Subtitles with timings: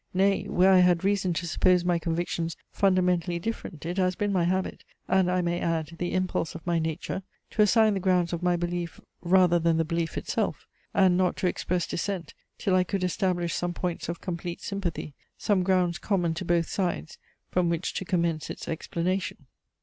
[0.15, 4.45] Nay, where I had reason to suppose my convictions fundamentally different, it has been my
[4.45, 8.41] habit, and I may add, the impulse of my nature, to assign the grounds of
[8.41, 13.03] my belief, rather than the belief itself; and not to express dissent, till I could
[13.03, 17.19] establish some points of complete sympathy, some grounds common to both sides,
[17.51, 19.45] from which to commence its explanation.